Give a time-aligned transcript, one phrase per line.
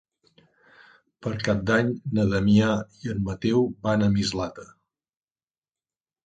[1.25, 2.71] Per Cap d'Any na Damià
[3.03, 4.67] i en Mateu van a Mislata.